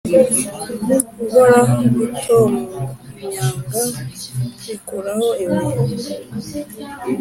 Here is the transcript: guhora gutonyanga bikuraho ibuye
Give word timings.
guhora 1.17 1.59
gutonyanga 1.95 3.81
bikuraho 4.65 5.27
ibuye 5.43 5.77